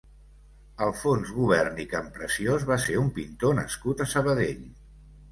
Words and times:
Alfons 0.83 1.33
Gubern 1.39 1.75
i 1.83 1.85
Campreciós 1.91 2.65
va 2.69 2.77
ser 2.85 2.95
un 3.01 3.11
pintor 3.19 3.53
nascut 3.59 4.01
a 4.01 4.07
Sabadell. 4.15 4.65